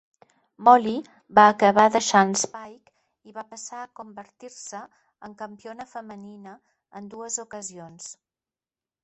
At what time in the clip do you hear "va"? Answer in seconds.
1.39-1.43, 3.35-3.43